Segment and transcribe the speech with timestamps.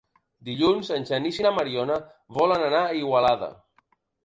[0.45, 1.99] Dilluns en Genís i na Mariona
[2.41, 3.55] volen anar a Igualada.